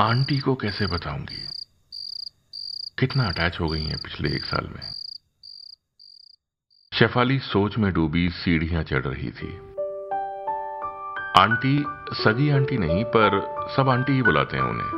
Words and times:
Aunty 0.00 0.38
को 0.38 0.54
कैसे 0.54 0.86
बताऊँगी? 0.86 1.48
कितना 2.98 3.28
अटैच 3.28 3.60
हो 3.60 3.68
गई 3.68 3.84
हैं 3.84 3.98
पिछले 3.98 4.28
एक 4.28 4.44
साल 4.44 4.66
में। 4.66 4.92
शेफाली 6.94 7.38
सोच 7.38 7.78
में 7.78 7.92
डूबी 7.92 8.30
सीढ़ियाँ 8.30 8.82
चढ़ 8.82 9.02
रही 9.02 9.30
थी। 9.30 9.56
आंटी 11.42 11.84
सगी 12.12 12.50
आंटी 12.50 12.78
नहीं, 12.78 13.04
पर 13.04 13.56
सब 13.76 13.88
आंटी 13.88 14.12
ही 14.12 14.22
बुलाते 14.22 14.56
हैं 14.56 14.64
उन्हें। 14.64 14.90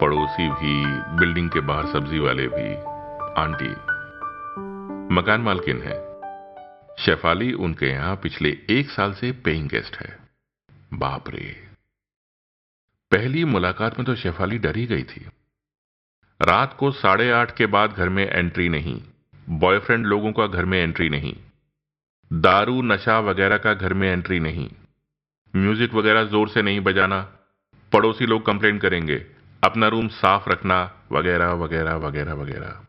पड़ोसी 0.00 0.48
भी, 0.48 0.86
बिल्डिंग 1.18 1.50
के 1.50 1.60
बाहर 1.60 1.86
सब्ज़ी 1.86 2.18
वाले 2.18 2.46
भी, 2.46 2.74
आंटी। 3.42 3.70
मकान 5.14 5.40
मालकिन 5.40 5.82
है। 5.82 6.14
शेफाली 7.04 7.52
उनके 7.52 7.86
यहाँ 7.86 8.16
पिछले 8.16 8.48
एक 8.70 8.90
साल 8.90 9.14
से 9.14 9.32
पेइंग 9.32 9.68
गेस्ट 9.68 9.96
है। 9.96 10.18
बाप 10.94 11.24
रे। 11.28 11.63
पहली 13.12 13.44
मुलाकात 13.46 13.98
में 13.98 14.06
तो 14.06 14.14
शेफाली 14.16 14.58
डरी 14.58 14.84
गई 14.86 15.02
थी। 15.04 15.26
रात 16.40 16.76
को 16.78 16.90
साढ़े 16.92 17.30
आठ 17.30 17.56
के 17.56 17.66
बाद 17.68 17.92
घर 17.92 18.08
में 18.08 18.24
एंट्री 18.26 18.68
नहीं, 18.68 19.00
बॉयफ्रेंड 19.58 20.06
लोगों 20.06 20.32
का 20.32 20.46
घर 20.46 20.64
में 20.64 20.78
एंट्री 20.78 21.08
नहीं, 21.08 21.34
दारू, 22.30 22.80
नशा 22.82 23.18
वगैरह 23.20 23.58
का 23.58 23.74
घर 23.74 23.94
में 23.94 24.08
एंट्री 24.08 24.40
नहीं, 24.40 24.68
म्यूज़िक 25.54 25.94
वगैरह 25.94 26.24
ज़ोर 26.24 26.48
से 26.48 26.62
नहीं 26.62 26.80
बजाना, 26.80 27.20
पड़ोसी 27.92 28.26
लोग 28.26 28.44
कंप्लेन 28.46 28.78
करेंगे, 28.78 29.16
अपना 29.62 29.88
रूम 29.88 30.08
साफ़ 30.10 30.48
रखना, 30.48 30.82
वगैरह 31.12 31.52
वगैरह 31.54 31.96
वगैरह 31.98 32.34
वगैरह। 32.34 32.84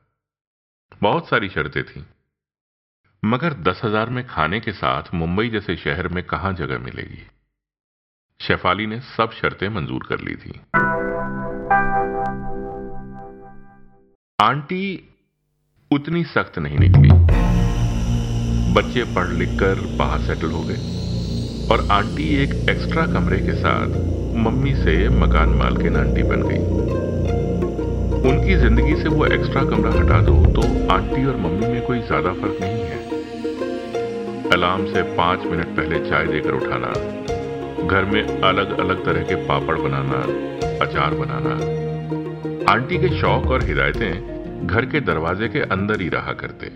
बहुत 1.01 1.29
सारी 1.29 1.49
शर्तें 1.49 1.83
थीं। 1.83 2.03
मगर 3.23 3.53
दस 3.63 3.81
हज़ार 3.83 4.09
में 4.09 4.25
खाने 4.27 4.59
के 4.59 4.71
साथ 4.73 5.13
मुंबई 5.13 5.49
जैसे 5.49 5.75
शहर 5.77 6.07
में 6.07 6.23
कहाँ 6.23 6.53
जगह 6.53 6.79
मिलेगी? 6.79 7.23
शेफाली 8.39 8.85
ने 8.87 8.99
सब 9.07 9.31
शर्तें 9.31 9.67
मंजूर 9.69 10.03
कर 10.09 10.19
ली 10.19 10.35
थी। 10.35 10.51
आंटी 14.39 14.85
उतनी 15.91 16.23
सख्त 16.25 16.59
नहीं 16.59 16.77
निकली। 16.79 17.09
बच्चे 18.73 19.03
पढ़ 19.15 19.31
लिख 19.31 19.49
कर 19.59 19.81
बाहर 19.97 20.19
सेटल 20.21 20.51
हो 20.51 20.61
गए 20.61 21.69
और 21.71 21.87
आंटी 21.91 22.27
एक 22.43 22.53
एक्स्ट्रा 22.69 23.05
कमरे 23.13 23.37
के 23.39 23.53
साथ 23.55 23.97
मम्मी 24.37 24.73
से 24.75 24.97
मकान 25.17 25.49
मालकिन 25.59 25.97
आंटी 25.97 26.23
बन 26.23 26.43
गई। 26.43 26.63
उनकी 28.29 28.55
ज़िंदगी 28.57 28.95
से 28.95 29.09
वो 29.09 29.25
एक्स्ट्रा 29.27 29.63
कमरा 29.65 29.91
हटा 29.91 30.21
दो 30.21 30.35
तो 30.53 30.67
आंटी 30.93 31.25
और 31.25 31.37
मम्मी 31.37 31.67
में 31.67 31.81
कोई 31.87 31.99
ज़्यादा 32.03 32.33
फ़र्क 32.33 32.57
नहीं 32.61 32.83
है। 32.83 33.03
अलार्म 34.53 34.85
से 34.93 35.01
पाँच 35.15 35.45
मिनट 35.45 35.75
पहले 35.77 36.09
चाय 36.09 36.25
देकर 36.27 36.53
उठाना 36.53 36.93
घर 37.87 38.05
में 38.05 38.41
अलग 38.41 38.79
अलग 38.79 39.05
तरह 39.05 39.23
के 39.23 39.35
पापड़ 39.35 39.79
बनाना, 39.79 40.21
अचार 40.85 41.13
बनाना। 41.13 41.55
आंटी 42.73 42.97
के 42.97 43.19
शौक 43.19 43.45
और 43.45 43.63
हिदायतें 43.63 44.67
घर 44.67 44.85
के 44.85 44.99
दरवाजे 44.99 45.49
के 45.49 45.61
अंदर 45.61 46.01
ही 46.01 46.09
रहा 46.09 46.33
करते। 46.33 46.71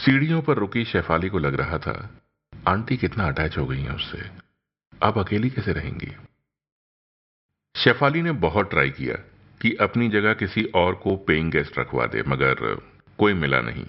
सीढ़ियों 0.00 0.42
पर 0.42 0.54
रुकी 0.54 0.84
शेफाली 0.84 1.28
को 1.28 1.38
लग 1.38 1.54
रहा 1.54 1.78
था, 1.78 2.10
आंटी 2.68 2.96
कितना 2.96 3.26
अटैच 3.28 3.58
हो 3.58 3.66
गई 3.66 3.80
है 3.80 3.94
उससे। 3.94 4.22
अब 5.02 5.18
अकेली 5.18 5.50
कैसे 5.50 5.72
रहेंगी? 5.72 6.12
शेफाली 7.76 8.22
ने 8.22 8.32
बहुत 8.32 8.70
ट्राई 8.70 8.90
किया 8.90 9.14
कि 9.62 9.74
अपनी 9.74 10.08
जगह 10.08 10.34
किसी 10.34 10.64
और 10.64 10.94
को 10.94 11.16
पेइंग 11.16 11.52
गेस्ट 11.52 11.78
रखवा 11.78 12.06
दे, 12.06 12.22
मगर 12.28 12.54
कोई 13.18 13.32
मिला 13.32 13.60
नहीं। 13.60 13.86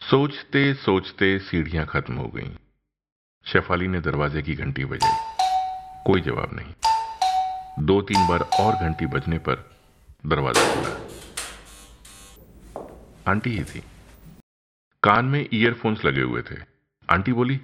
सोचते 0.00 0.74
सोचते 0.74 1.38
सीढ़ियाँ 1.38 1.86
खत्म 1.86 2.14
हो 2.14 2.28
गईं। 2.28 2.50
शेफाली 3.46 3.88
ने 3.88 4.00
दरवाजे 4.00 4.42
की 4.42 4.54
घंटी 4.54 4.84
बजाई। 4.84 5.16
कोई 6.06 6.20
जवाब 6.20 6.50
नहीं। 6.52 7.84
दो 7.86 8.00
तीन 8.02 8.26
बार 8.28 8.40
और 8.60 8.74
घंटी 8.74 9.06
बजने 9.06 9.38
पर 9.38 9.70
दरवाज़ा 10.26 10.62
खुला। 10.74 10.90
आंटी 13.30 13.50
ही 13.50 13.64
थी। 13.64 13.82
कान 15.02 15.24
में 15.24 15.48
ईयरफोन्स 15.54 16.04
लगे 16.04 16.20
हुए 16.20 16.42
थे। 16.42 16.56
आंटी 17.08 17.32
बोली, 17.32 17.56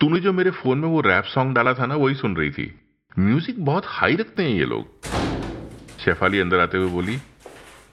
तूने 0.00 0.20
जो 0.20 0.32
मेरे 0.32 0.50
फ़ोन 0.50 0.78
में 0.78 0.88
वो 0.88 1.00
रैप 1.00 1.24
सॉन्ग 1.24 1.54
डाला 1.54 1.74
था 1.74 1.86
ना, 1.86 1.94
वही 1.94 2.14
सुन 2.14 2.36
रही 2.36 2.50
थी। 2.50 2.80
म्यूज़िक 3.18 3.64
बहुत 3.64 3.82
हाई 3.86 4.16
रखते 4.16 4.42
हैं 4.42 4.50
ये 4.50 4.64
लोग। 4.64 5.06
शेफाली 5.98 6.40
अंदर 6.40 6.60
आते 6.60 6.78
हुए 6.78 6.88
बोली, 6.88 7.18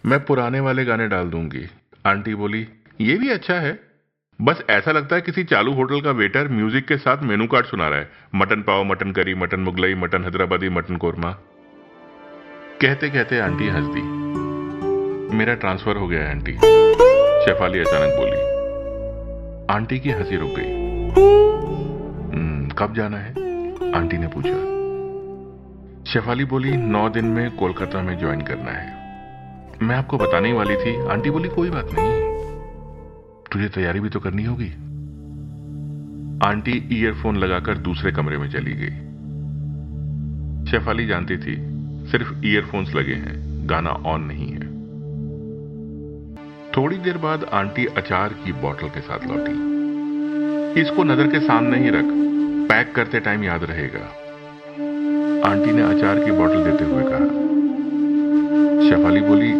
मैं 0.05 0.25
पुराने 0.25 0.59
वाले 0.59 0.85
गाने 0.85 1.07
डाल 1.07 1.29
दूँगी। 1.29 1.69
आंटी 2.05 2.35
बोली, 2.35 2.67
ये 3.01 3.15
भी 3.17 3.29
अच्छा 3.29 3.53
है। 3.53 3.92
बस 4.41 4.63
ऐसा 4.69 4.91
लगता 4.91 5.15
है 5.15 5.21
किसी 5.21 5.43
चालू 5.43 5.73
होटल 5.73 6.01
का 6.01 6.11
वेटर 6.11 6.47
म्यूज़िक 6.47 6.87
के 6.87 6.97
साथ 6.97 7.17
मेनू 7.23 7.47
कार्ड 7.47 7.65
सुना 7.65 7.87
रहा 7.89 7.99
है। 7.99 8.09
Mutton 8.35 8.61
pav 8.61 8.83
mutton 8.83 9.11
curry 9.11 9.35
mutton 9.35 9.59
Mughlai 9.59 9.95
mutton 9.95 10.23
Hyderabadi 10.23 10.69
mutton 10.69 10.97
korma. 10.97 11.31
कहते 12.81 13.09
कहते 13.09 13.39
आंटी 13.39 13.67
हंस 13.67 13.87
दी 13.87 14.01
मेरा 15.37 15.53
ट्रांसफ़र 15.53 15.97
हो 15.97 16.07
गया 16.07 16.29
आंटी। 16.29 16.51
शेफाली 17.45 17.79
अचानक 17.79 18.13
बोली। 18.19 18.53
आंटी 19.75 19.99
की 19.99 20.09
हँसी 20.09 20.35
रुक 20.35 20.49
गई। 20.49 20.71
हम्म, 22.37 22.69
कब 22.69 22.93
जाना 22.95 23.17
है? 23.17 23.31
आंटी 23.95 24.17
ने 24.17 24.27
पूछा। 24.27 24.73
शेफाली 26.11 26.45
बोली 26.45 26.77
नौ 26.77 27.09
दिन 27.09 27.25
में 27.25 27.51
कोलकाता 27.51 28.01
में 28.01 28.19
ज्वाइन 28.19 28.41
करना 28.41 28.71
है। 28.71 29.03
मैं 29.81 29.95
आपको 29.95 30.17
बताने 30.17 30.53
वाली 30.53 30.75
थी। 30.75 31.07
आंटी 31.07 31.29
बोली 31.29 31.49
कोई 31.49 31.69
बात 31.69 31.89
नहीं। 31.93 32.32
तुझे 33.53 33.67
तैयारी 33.67 33.99
भी 33.99 34.09
तो 34.09 34.19
करनी 34.19 34.43
होगी। 34.43 34.69
आंटी 36.49 36.89
ईयरफोन 36.91 37.37
लगाकर 37.37 37.77
दूसरे 37.77 38.11
कमरे 38.11 38.37
में 38.37 38.49
चली 38.49 38.71
गई। 38.73 38.95
शेफाली 40.71 41.07
जानती 41.07 41.37
थी, 41.37 41.55
सिर्फ़ 42.11 42.45
ईयरफोन्स 42.45 42.95
लगे 42.95 43.13
हैं, 43.13 43.69
गाना 43.69 43.89
ऑन 43.89 44.21
नहीं 44.21 44.47
है। 44.47 44.71
थोड़ी 46.77 46.97
देर 46.97 47.17
बाद 47.17 47.43
आंटी 47.43 47.85
अचार 47.85 48.33
की 48.33 48.51
बोतल 48.51 48.87
के 48.87 49.01
साथ 49.01 49.27
लौटी। 49.27 50.81
इसको 50.81 51.03
नज़र 51.03 51.27
के 51.27 51.39
सामने 51.39 51.77
ही 51.77 51.89
रख, 51.89 52.05
पैक 52.69 52.95
करते 52.95 53.19
टाइम 53.19 53.43
याद 53.43 53.63
रहेगा। 53.63 54.05
आंटी 55.49 55.71
ने 55.71 55.81
अचार 55.81 56.23
की 56.25 56.31
बोतल 56.31 56.63
देते 56.63 56.83
हुए 56.83 57.03
कहा। 57.05 57.27
शेफाली 58.89 59.21
बोली, 59.21 59.51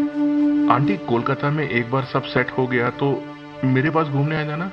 आंटी, 0.69 0.97
कोलकाता 0.97 1.49
में 1.49 1.69
एक 1.69 1.91
बार 1.91 2.03
सब 2.03 2.23
सेट 2.23 2.51
हो 2.51 2.67
गया 2.67 2.89
तो 2.89 3.11
मेरे 3.63 3.89
पास 3.89 4.07
घूमने 4.07 4.41
आ 4.41 4.43
जाना 4.43 4.71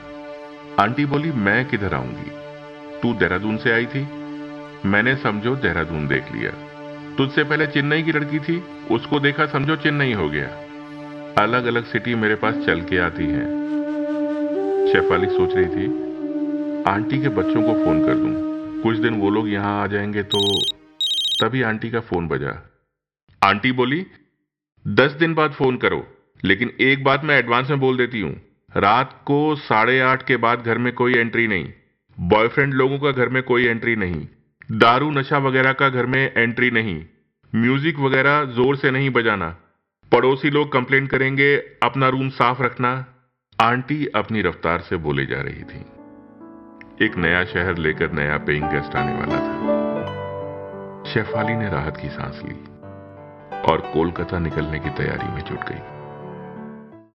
आंटी 0.80 1.04
बोली, 1.04 1.32
मैं 1.32 1.68
किधर 1.68 1.94
आऊँगी? 1.94 2.30
तू 3.00 3.14
देहरादून 3.14 3.56
से 3.56 3.72
आई 3.72 3.86
थी? 3.86 4.00
मैंने 4.88 5.16
समझो 5.16 5.56
देहरादून 5.56 6.08
देख 6.08 6.32
लिया। 6.32 6.50
तुझसे 7.16 7.44
पहले 7.44 7.66
चेन्नई 7.66 8.02
की 8.02 8.12
लड़की 8.12 8.38
थी, 8.38 8.64
उसको 8.90 9.20
देखा 9.20 9.46
समझो 9.46 9.76
चेन्नई 9.76 10.12
हो 10.12 10.28
गया। 10.28 10.46
अलग 11.42 11.64
अलग 11.64 11.84
सिटी 11.84 12.14
मेरे 12.14 12.34
पास 12.34 12.54
चल 12.54 12.80
के 12.80 12.98
आती 12.98 13.24
है। 13.24 13.44
शेफाली 14.92 15.26
सोच 15.26 15.54
रही 15.54 15.66
थी, 15.66 15.86
आंटी 16.82 17.20
के 17.20 17.28
बच्चों 17.28 17.62
को 17.62 17.84
फ़ोन 17.84 18.06
कर 18.06 18.14
दूँ। 18.14 18.82
कुछ 18.82 18.96
दिन 18.96 19.14
वो 19.14 19.30
लोग 19.30 19.48
यहाँ 19.48 19.82
आ 19.82 19.86
जाएँगे 19.86 20.22
तो 20.22 20.62
तभी 21.42 21.62
आंटी 21.62 21.90
का 21.90 22.00
फ़ोन 22.00 22.28
बजा। 22.28 22.70
आंटी 23.42 23.72
बोली, 23.72 24.06
दस 24.88 25.10
दिन 25.10 25.34
बाद 25.34 25.52
फ़ोन 25.52 25.76
करो, 25.76 26.06
लेकिन 26.44 26.72
एक 26.80 27.04
बात 27.04 27.24
मैं 27.24 27.38
एडवांस 27.38 27.70
में 27.70 27.80
बोल 27.80 27.96
देती 27.96 28.20
हूँ। 28.20 28.49
रात 28.76 29.12
को 29.26 29.54
साढ़े 29.54 30.00
आठ 30.00 30.22
के 30.22 30.36
बाद 30.36 30.60
घर 30.60 30.78
में 30.78 30.92
कोई 30.92 31.14
एंट्री 31.14 31.46
नहीं। 31.46 31.72
बॉयफ्रेंड 32.20 32.74
लोगों 32.74 32.98
का 32.98 33.10
घर 33.10 33.28
में 33.28 33.42
कोई 33.42 33.66
एंट्री 33.66 33.96
नहीं। 33.96 34.26
दारू, 34.72 35.10
नशा 35.10 35.38
वगैरह 35.38 35.72
का 35.72 35.88
घर 35.88 36.06
में 36.06 36.32
एंट्री 36.36 36.70
नहीं। 36.70 37.04
म्यूज़िक 37.54 37.98
वगैरह 37.98 38.44
ज़ोर 38.44 38.76
से 38.76 38.90
नहीं 38.90 39.10
बजाना। 39.10 39.56
पड़ोसी 40.12 40.50
लोग 40.50 40.72
कंप्लेन 40.72 41.06
करेंगे, 41.06 41.56
अपना 41.82 42.08
रूम 42.08 42.28
साफ़ 42.28 42.62
रखना। 42.62 43.06
आंटी 43.60 44.06
अपनी 44.06 44.42
रफ्तार 44.42 44.80
से 44.80 44.96
बोले 44.96 45.26
जा 45.26 45.40
रही 45.40 45.62
थी। 45.62 45.84
एक 47.04 47.16
नया 47.16 47.44
शहर 47.44 47.78
लेकर 47.78 48.12
नया 48.12 48.38
पेइंग 48.38 48.64
गेस्ट 48.64 48.96
आने 48.96 49.12
वाला 49.12 49.36
था। 49.36 51.04
शेफाली 51.12 51.56
ने 51.56 51.68
राहत 51.68 51.96
की 51.96 52.08
सांस 52.08 52.42
ली 52.44 52.54
और 53.72 53.90
कोलकाता 53.94 54.38
निकलने 54.38 54.78
की 54.78 54.90
तैयारी 54.90 55.28
में 55.28 55.44
जुट 55.44 55.60
गई। 55.60 55.99